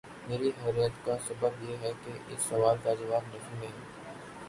[0.27, 3.89] میری حیرت کا سبب یہ ہے کہ اس سوال کا جواب نفی میں ہے۔